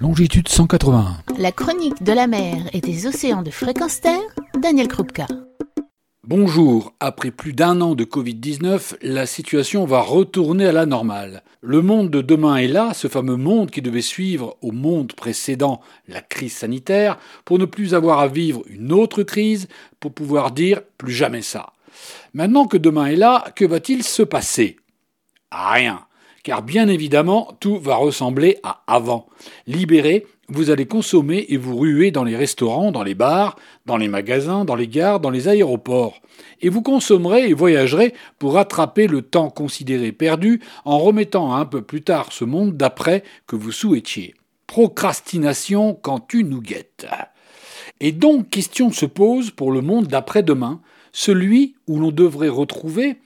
longitude 0.00 0.48
181. 0.48 1.18
La 1.36 1.52
chronique 1.52 2.02
de 2.02 2.12
la 2.12 2.26
mer 2.26 2.56
et 2.72 2.80
des 2.80 3.06
océans 3.06 3.42
de 3.42 3.50
fréquence 3.50 4.00
terre, 4.00 4.18
Daniel 4.58 4.88
Krupka. 4.88 5.26
Bonjour, 6.24 6.94
après 7.00 7.30
plus 7.30 7.52
d'un 7.52 7.82
an 7.82 7.94
de 7.94 8.04
Covid-19, 8.04 8.96
la 9.02 9.26
situation 9.26 9.84
va 9.84 10.00
retourner 10.00 10.66
à 10.66 10.72
la 10.72 10.86
normale. 10.86 11.42
Le 11.60 11.82
monde 11.82 12.08
de 12.08 12.22
demain 12.22 12.56
est 12.56 12.68
là, 12.68 12.94
ce 12.94 13.08
fameux 13.08 13.36
monde 13.36 13.70
qui 13.70 13.82
devait 13.82 14.00
suivre 14.00 14.56
au 14.62 14.72
monde 14.72 15.12
précédent 15.12 15.82
la 16.08 16.22
crise 16.22 16.54
sanitaire, 16.54 17.18
pour 17.44 17.58
ne 17.58 17.66
plus 17.66 17.94
avoir 17.94 18.20
à 18.20 18.28
vivre 18.28 18.62
une 18.68 18.92
autre 18.92 19.22
crise, 19.22 19.68
pour 19.98 20.14
pouvoir 20.14 20.52
dire 20.52 20.80
plus 20.96 21.12
jamais 21.12 21.42
ça. 21.42 21.74
Maintenant 22.32 22.66
que 22.66 22.78
demain 22.78 23.06
est 23.06 23.16
là, 23.16 23.44
que 23.54 23.66
va-t-il 23.66 24.02
se 24.02 24.22
passer? 24.22 24.78
Rien 25.50 26.06
car 26.42 26.62
bien 26.62 26.88
évidemment, 26.88 27.56
tout 27.60 27.78
va 27.78 27.96
ressembler 27.96 28.58
à 28.62 28.82
avant. 28.86 29.26
Libéré, 29.66 30.26
vous 30.48 30.70
allez 30.70 30.86
consommer 30.86 31.46
et 31.48 31.56
vous 31.56 31.78
ruer 31.78 32.10
dans 32.10 32.24
les 32.24 32.36
restaurants, 32.36 32.90
dans 32.90 33.04
les 33.04 33.14
bars, 33.14 33.56
dans 33.86 33.96
les 33.96 34.08
magasins, 34.08 34.64
dans 34.64 34.74
les 34.74 34.88
gares, 34.88 35.20
dans 35.20 35.30
les 35.30 35.48
aéroports. 35.48 36.20
Et 36.60 36.68
vous 36.68 36.82
consommerez 36.82 37.48
et 37.48 37.54
voyagerez 37.54 38.14
pour 38.38 38.54
rattraper 38.54 39.06
le 39.06 39.22
temps 39.22 39.50
considéré 39.50 40.12
perdu 40.12 40.60
en 40.84 40.98
remettant 40.98 41.54
un 41.54 41.64
peu 41.64 41.82
plus 41.82 42.02
tard 42.02 42.32
ce 42.32 42.44
monde 42.44 42.76
d'après 42.76 43.22
que 43.46 43.56
vous 43.56 43.72
souhaitiez. 43.72 44.34
Procrastination 44.66 45.94
quand 45.94 46.20
tu 46.20 46.44
nous 46.44 46.60
guettes. 46.60 47.06
Et 48.00 48.12
donc 48.12 48.50
question 48.50 48.90
se 48.90 49.06
pose 49.06 49.50
pour 49.50 49.72
le 49.72 49.82
monde 49.82 50.06
d'après-demain, 50.06 50.80
celui 51.12 51.76
où 51.86 51.98
l'on 51.98 52.10
devrait 52.10 52.48
retrouver 52.48 53.18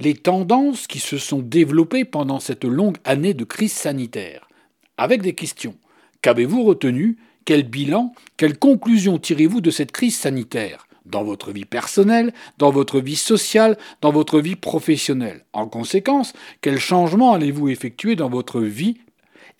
les 0.00 0.14
tendances 0.14 0.86
qui 0.86 0.98
se 0.98 1.18
sont 1.18 1.40
développées 1.40 2.06
pendant 2.06 2.40
cette 2.40 2.64
longue 2.64 2.96
année 3.04 3.34
de 3.34 3.44
crise 3.44 3.72
sanitaire, 3.72 4.48
avec 4.96 5.20
des 5.22 5.34
questions. 5.34 5.76
Qu'avez-vous 6.22 6.64
retenu? 6.64 7.18
Quel 7.44 7.68
bilan? 7.68 8.14
Quelles 8.36 8.58
conclusions 8.58 9.18
tirez-vous 9.18 9.60
de 9.60 9.70
cette 9.70 9.92
crise 9.92 10.18
sanitaire? 10.18 10.86
Dans 11.04 11.24
votre 11.24 11.52
vie 11.52 11.64
personnelle, 11.64 12.32
dans 12.58 12.70
votre 12.70 13.00
vie 13.00 13.16
sociale, 13.16 13.76
dans 14.00 14.12
votre 14.12 14.40
vie 14.40 14.56
professionnelle. 14.56 15.44
En 15.52 15.66
conséquence, 15.66 16.32
quels 16.60 16.78
changements 16.78 17.32
allez-vous 17.32 17.68
effectuer 17.68 18.16
dans 18.16 18.28
votre 18.28 18.60
vie? 18.60 18.98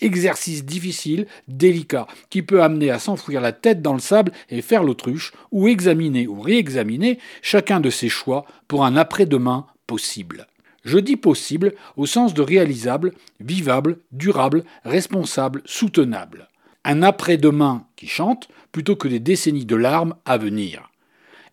Exercice 0.00 0.64
difficile, 0.64 1.26
délicat, 1.48 2.06
qui 2.30 2.42
peut 2.42 2.62
amener 2.62 2.90
à 2.90 2.98
s'enfouir 2.98 3.40
la 3.40 3.52
tête 3.52 3.82
dans 3.82 3.92
le 3.92 4.00
sable 4.00 4.32
et 4.48 4.62
faire 4.62 4.82
l'autruche, 4.82 5.32
ou 5.50 5.68
examiner 5.68 6.26
ou 6.26 6.40
réexaminer 6.40 7.18
chacun 7.42 7.80
de 7.80 7.90
ses 7.90 8.08
choix 8.08 8.46
pour 8.68 8.84
un 8.84 8.96
après-demain 8.96 9.66
possible. 9.90 10.46
Je 10.84 10.98
dis 10.98 11.16
possible 11.16 11.74
au 11.96 12.06
sens 12.06 12.32
de 12.32 12.42
réalisable, 12.42 13.12
vivable, 13.40 13.98
durable, 14.12 14.62
responsable, 14.84 15.62
soutenable. 15.64 16.48
Un 16.84 17.02
après-demain 17.02 17.86
qui 17.96 18.06
chante 18.06 18.48
plutôt 18.70 18.94
que 18.94 19.08
des 19.08 19.18
décennies 19.18 19.66
de 19.66 19.74
larmes 19.74 20.14
à 20.24 20.38
venir. 20.38 20.92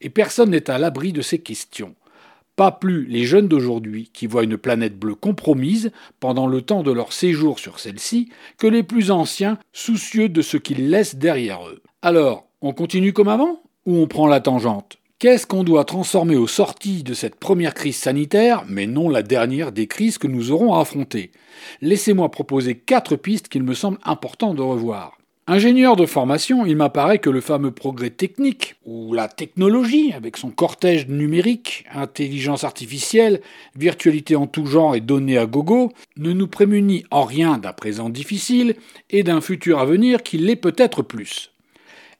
Et 0.01 0.11
personne 0.11 0.51
n'est 0.51 0.69
à 0.69 0.77
l'abri 0.77 1.13
de 1.13 1.23
ces 1.23 1.39
questions. 1.39 1.95
Pas 2.55 2.71
plus 2.71 3.07
les 3.07 3.25
jeunes 3.25 3.47
d'aujourd'hui 3.47 4.11
qui 4.13 4.27
voient 4.27 4.43
une 4.43 4.57
planète 4.57 4.99
bleue 4.99 5.15
compromise 5.15 5.91
pendant 6.19 6.45
le 6.45 6.61
temps 6.61 6.83
de 6.83 6.91
leur 6.91 7.11
séjour 7.11 7.57
sur 7.57 7.79
celle-ci 7.79 8.29
que 8.59 8.67
les 8.67 8.83
plus 8.83 9.09
anciens 9.09 9.57
soucieux 9.73 10.29
de 10.29 10.43
ce 10.43 10.57
qu'ils 10.57 10.91
laissent 10.91 11.15
derrière 11.15 11.67
eux. 11.67 11.81
Alors, 12.03 12.45
on 12.61 12.71
continue 12.71 13.13
comme 13.13 13.29
avant 13.29 13.63
ou 13.87 13.97
on 13.97 14.07
prend 14.07 14.27
la 14.27 14.41
tangente? 14.41 14.99
Qu'est-ce 15.19 15.47
qu'on 15.47 15.63
doit 15.63 15.83
transformer 15.83 16.35
aux 16.35 16.45
sorties 16.45 17.01
de 17.01 17.15
cette 17.15 17.37
première 17.37 17.73
crise 17.73 17.95
sanitaire, 17.95 18.65
mais 18.69 18.85
non 18.85 19.09
la 19.09 19.23
dernière 19.23 19.71
des 19.71 19.87
crises 19.87 20.19
que 20.19 20.27
nous 20.27 20.51
aurons 20.51 20.75
à 20.75 20.81
affronter? 20.81 21.31
Laissez-moi 21.81 22.29
proposer 22.29 22.75
quatre 22.75 23.15
pistes 23.15 23.47
qu'il 23.47 23.63
me 23.63 23.73
semble 23.73 23.97
important 24.03 24.53
de 24.53 24.61
revoir. 24.61 25.17
Ingénieur 25.47 25.95
de 25.95 26.05
formation, 26.05 26.67
il 26.67 26.75
m'apparaît 26.75 27.17
que 27.17 27.31
le 27.31 27.41
fameux 27.41 27.71
progrès 27.71 28.11
technique, 28.11 28.75
ou 28.85 29.11
la 29.15 29.27
technologie, 29.27 30.13
avec 30.13 30.37
son 30.37 30.51
cortège 30.51 31.07
numérique, 31.07 31.85
intelligence 31.91 32.63
artificielle, 32.63 33.41
virtualité 33.75 34.35
en 34.35 34.45
tout 34.45 34.67
genre 34.67 34.95
et 34.95 35.01
données 35.01 35.39
à 35.39 35.47
gogo, 35.47 35.93
ne 36.17 36.31
nous 36.31 36.47
prémunit 36.47 37.05
en 37.09 37.23
rien 37.23 37.57
d'un 37.57 37.73
présent 37.73 38.11
difficile 38.11 38.75
et 39.09 39.23
d'un 39.23 39.41
futur 39.41 39.79
à 39.79 39.85
venir 39.85 40.21
qui 40.21 40.37
l'est 40.37 40.55
peut-être 40.55 41.01
plus. 41.01 41.56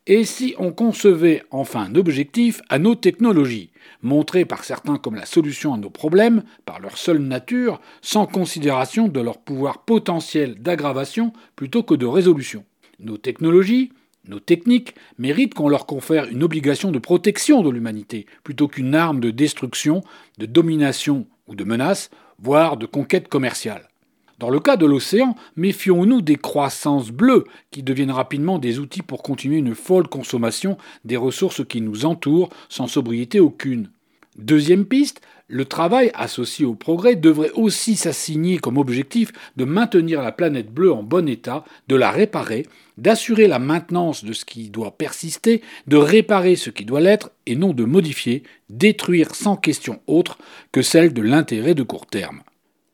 Et 0.10 0.24
si 0.24 0.56
on 0.58 0.72
concevait 0.72 1.44
enfin 1.52 1.82
un 1.82 1.96
objectif 1.96 2.62
à 2.70 2.80
nos 2.80 2.96
technologies, 2.96 3.72
montrées 4.02 4.46
par 4.46 4.64
certains 4.64 4.96
comme 4.96 5.16
la 5.16 5.26
solution 5.26 5.74
à 5.74 5.78
nos 5.78 5.90
problèmes, 5.90 6.44
par 6.66 6.80
leur 6.80 6.98
seule 6.98 7.20
nature, 7.20 7.82
sans 8.02 8.26
considération 8.26 9.10
de 9.10 9.20
leur 9.20 9.38
pouvoir 9.38 9.84
potentiel 9.84 10.56
d'aggravation 10.62 11.34
plutôt 11.58 11.84
que 11.84 11.94
de 11.94 12.06
résolution 12.06 12.64
Nos 13.00 13.18
technologies, 13.18 13.92
nos 14.30 14.40
techniques 14.40 14.96
méritent 15.18 15.54
qu'on 15.54 15.68
leur 15.68 15.86
confère 15.86 16.30
une 16.30 16.44
obligation 16.44 16.92
de 16.92 17.00
protection 17.00 17.62
de 17.62 17.70
l'humanité, 17.70 18.28
plutôt 18.46 18.70
qu'une 18.70 18.96
arme 18.96 19.20
de 19.20 19.30
destruction, 19.30 20.04
de 20.38 20.46
domination 20.46 21.28
ou 21.48 21.56
de 21.56 21.66
menace, 21.66 22.12
voire 22.40 22.78
de 22.78 22.86
conquête 22.86 23.28
commerciale. 23.28 23.90
Dans 24.38 24.52
le 24.52 24.60
cas 24.60 24.78
de 24.78 24.86
l'océan, 24.86 25.36
méfions-nous 25.56 26.22
des 26.22 26.36
croissances 26.36 27.10
bleues 27.10 27.46
qui 27.72 27.82
deviennent 27.82 28.12
rapidement 28.12 28.60
des 28.60 28.78
outils 28.78 29.02
pour 29.02 29.24
continuer 29.24 29.58
une 29.58 29.74
folle 29.74 30.08
consommation 30.08 30.78
des 31.06 31.18
ressources 31.18 31.66
qui 31.66 31.82
nous 31.82 32.06
entourent 32.06 32.50
sans 32.70 32.86
sobriété 32.86 33.40
aucune. 33.40 33.90
Deuxième 34.38 34.86
piste, 34.86 35.22
le 35.48 35.66
travail 35.66 36.12
associé 36.14 36.66
au 36.66 36.76
progrès 36.76 37.16
devrait 37.16 37.50
aussi 37.56 37.96
s'assigner 37.96 38.60
comme 38.60 38.78
objectif 38.78 39.32
de 39.56 39.66
maintenir 39.66 40.22
la 40.22 40.32
planète 40.32 40.72
bleue 40.72 40.94
en 40.94 41.02
bon 41.02 41.28
état, 41.28 41.66
de 41.88 41.96
la 41.96 42.12
réparer, 42.12 42.68
d'assurer 42.98 43.48
la 43.48 43.58
maintenance 43.58 44.24
de 44.24 44.34
ce 44.34 44.46
qui 44.46 44.70
doit 44.70 44.98
persister, 44.98 45.64
de 45.88 45.98
réparer 45.98 46.56
ce 46.56 46.70
qui 46.70 46.86
doit 46.86 47.02
l'être 47.02 47.32
et 47.48 47.56
non 47.56 47.74
de 47.74 47.86
modifier, 47.86 48.44
détruire 48.70 49.34
sans 49.34 49.56
question 49.56 50.00
autre 50.06 50.38
que 50.72 50.84
celle 50.84 51.12
de 51.12 51.24
l'intérêt 51.24 51.74
de 51.74 51.84
court 51.84 52.06
terme. 52.06 52.44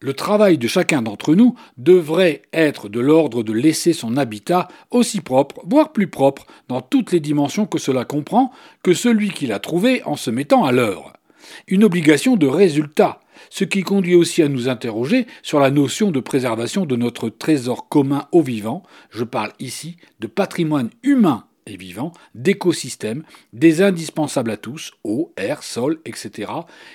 Le 0.03 0.13
travail 0.13 0.57
de 0.57 0.67
chacun 0.67 1.01
d'entre 1.01 1.33
nous 1.33 1.55
devrait 1.77 2.41
être 2.51 2.89
de 2.89 2.99
l'ordre 2.99 3.41
de 3.41 3.53
laisser 3.53 3.93
son 3.93 4.17
habitat 4.17 4.67
aussi 4.91 5.21
propre, 5.21 5.61
voire 5.65 5.93
plus 5.93 6.07
propre, 6.07 6.45
dans 6.67 6.81
toutes 6.81 7.13
les 7.13 7.21
dimensions 7.21 7.65
que 7.65 7.77
cela 7.77 8.03
comprend, 8.03 8.51
que 8.83 8.93
celui 8.93 9.29
qui 9.29 9.47
l'a 9.47 9.59
trouvé 9.59 10.03
en 10.03 10.17
se 10.17 10.29
mettant 10.29 10.65
à 10.65 10.73
l'heure. 10.73 11.13
Une 11.69 11.85
obligation 11.85 12.35
de 12.35 12.47
résultat, 12.47 13.21
ce 13.49 13.63
qui 13.63 13.83
conduit 13.83 14.15
aussi 14.15 14.43
à 14.43 14.49
nous 14.49 14.67
interroger 14.67 15.25
sur 15.41 15.61
la 15.61 15.71
notion 15.71 16.11
de 16.11 16.19
préservation 16.19 16.85
de 16.85 16.97
notre 16.97 17.29
trésor 17.29 17.87
commun 17.87 18.27
au 18.33 18.41
vivant, 18.41 18.83
je 19.09 19.23
parle 19.23 19.53
ici 19.61 19.95
de 20.19 20.27
patrimoine 20.27 20.89
humain 21.03 21.45
et 21.67 21.77
vivant, 21.77 22.11
d'écosystèmes, 22.35 23.23
des 23.53 23.81
indispensables 23.81 24.51
à 24.51 24.57
tous, 24.57 24.91
eau, 25.03 25.31
air, 25.37 25.63
sol, 25.63 25.99
etc., 26.05 26.51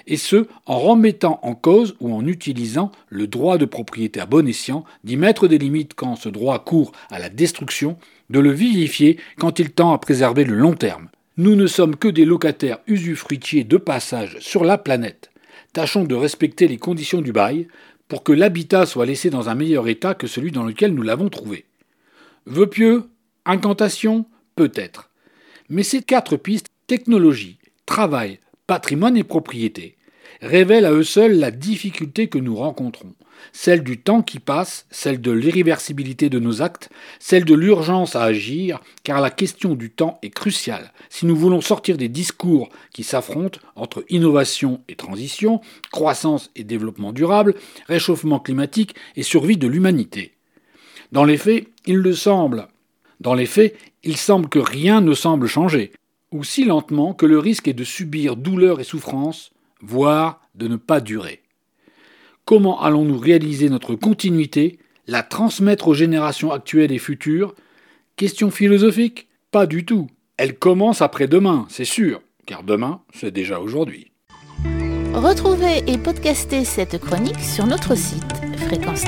et 0.07 0.17
ce, 0.17 0.47
en 0.67 0.79
remettant 0.79 1.41
en 1.43 1.55
cause 1.55 1.97
ou 2.01 2.15
en 2.15 2.27
utilisant 2.27 2.93
le 3.09 3.27
droit 3.27 3.59
de 3.59 3.65
propriété 3.65 4.21
à 4.21 4.27
bon 4.27 4.47
escient, 4.47 4.85
d'y 5.05 5.17
mettre 5.17 5.49
des 5.49 5.59
limites 5.59 5.95
quand 5.95 6.17
ce 6.17 6.29
droit 6.29 6.65
court 6.65 6.93
à 7.11 7.19
la 7.19 7.29
destruction, 7.29 7.99
de 8.31 8.41
le 8.41 8.51
vivifier 8.51 9.19
quand 9.39 9.59
il 9.59 9.71
tend 9.71 9.93
à 9.93 9.99
préserver 9.99 10.45
le 10.45 10.55
long 10.55 10.75
terme. 10.75 11.09
Nous 11.37 11.55
ne 11.55 11.67
sommes 11.67 11.97
que 11.97 12.09
des 12.09 12.25
locataires 12.25 12.81
usufruitiers 12.87 13.65
de 13.65 13.77
passage 13.77 14.39
sur 14.41 14.65
la 14.65 14.77
planète. 14.77 15.31
Tâchons 15.73 16.05
de 16.05 16.15
respecter 16.15 16.67
les 16.67 16.79
conditions 16.79 17.21
du 17.21 17.33
bail 17.33 17.69
pour 18.09 18.25
que 18.25 18.33
l'habitat 18.33 18.87
soit 18.87 19.07
laissé 19.07 19.31
dans 19.31 19.49
un 19.49 19.55
meilleur 19.55 19.87
état 19.87 20.15
que 20.15 20.27
celui 20.27 20.51
dans 20.51 20.65
lequel 20.65 20.95
nous 20.95 21.03
l'avons 21.03 21.29
trouvé. 21.29 21.65
Vœux 22.47 22.67
pieux 22.67 23.05
Incantation 23.45 24.27
Peut-être. 24.59 25.09
Mais 25.69 25.85
ces 25.85 26.03
quatre 26.03 26.37
pistes, 26.37 26.67
technologie, 26.89 27.59
travail, 27.87 28.41
patrimoine 28.67 29.17
et 29.17 29.23
propriété, 29.23 29.97
révèlent 30.41 30.85
à 30.85 30.91
eux 30.91 31.05
seuls 31.05 31.39
la 31.39 31.53
difficulté 31.53 32.27
que 32.27 32.39
nous 32.39 32.57
rencontrons, 32.57 33.15
celle 33.53 33.85
du 33.85 34.01
temps 34.01 34.21
qui 34.21 34.41
passe, 34.41 34.87
celle 34.91 35.21
de 35.21 35.31
l'irréversibilité 35.31 36.29
de 36.29 36.41
nos 36.41 36.61
actes, 36.61 36.91
celle 37.21 37.45
de 37.45 37.55
l'urgence 37.55 38.17
à 38.17 38.25
agir, 38.25 38.81
car 39.05 39.21
la 39.21 39.31
question 39.31 39.77
du 39.77 39.91
temps 39.91 40.19
est 40.23 40.31
cruciale 40.31 40.93
si 41.09 41.25
nous 41.25 41.37
voulons 41.37 41.61
sortir 41.61 41.97
des 41.97 42.09
discours 42.09 42.69
qui 42.93 43.05
s'affrontent 43.05 43.61
entre 43.77 44.05
innovation 44.09 44.83
et 44.89 44.97
transition, 44.97 45.61
croissance 45.93 46.51
et 46.57 46.65
développement 46.65 47.13
durable, 47.13 47.55
réchauffement 47.87 48.41
climatique 48.41 48.97
et 49.15 49.23
survie 49.23 49.57
de 49.57 49.69
l'humanité. 49.69 50.33
Dans 51.13 51.25
les 51.25 51.37
faits, 51.39 51.69
il 51.87 51.99
le 51.99 52.13
semble 52.13 52.67
dans 53.21 53.35
les 53.35 53.47
faits, 53.47 53.77
il 54.03 54.17
semble 54.17 54.49
que 54.49 54.59
rien 54.59 55.01
ne 55.01 55.15
semble 55.15 55.47
changer, 55.47 55.93
ou 56.33 56.45
si 56.45 56.65
lentement 56.65 57.15
que 57.15 57.27
le 57.27 57.39
risque 57.39 57.69
est 57.69 57.73
de 57.73 57.85
subir 57.85 58.37
douleur 58.37 58.81
et 58.81 58.85
souffrance, 58.85 59.51
voire 59.81 60.41
de 60.55 60.69
ne 60.69 60.77
pas 60.77 61.01
durer. 61.01 61.43
Comment 62.45 62.81
allons-nous 62.81 63.19
réaliser 63.19 63.69
notre 63.69 63.95
continuité, 63.95 64.79
la 65.07 65.23
transmettre 65.23 65.89
aux 65.89 65.95
générations 65.95 66.53
actuelles 66.53 66.93
et 66.93 66.99
futures? 66.99 67.55
Question 68.17 68.51
philosophique? 68.51 69.29
Pas 69.51 69.67
du 69.67 69.85
tout. 69.85 70.09
Elle 70.37 70.59
commence 70.59 71.03
après-demain, 71.03 71.67
c'est 71.69 71.85
sûr, 71.85 72.21
car 72.47 72.63
demain, 72.63 73.03
c'est 73.13 73.31
déjà 73.31 73.61
aujourd'hui. 73.61 74.13
Retrouvez 75.15 75.83
et 75.87 75.99
podcastez 75.99 76.65
cette 76.65 76.99
chronique 76.99 77.41
sur 77.41 77.67
notre 77.67 77.97
site 77.97 78.23
fréquence 78.69 79.05